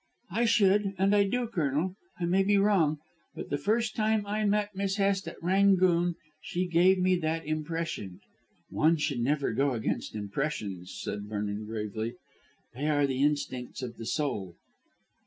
[0.31, 1.95] "I should, and I do, Colonel.
[2.19, 2.97] I may be wrong,
[3.35, 8.19] but the first time I met Miss Hest at 'Rangoon' she gave me that impression."
[8.71, 12.15] "One should never go against impressions," said Vernon gravely;
[12.73, 14.55] "They are the instincts of the soul."